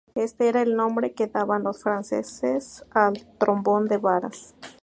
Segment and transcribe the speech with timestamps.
[0.15, 4.55] Este era el nombre que daban los franceses al trombón de varas.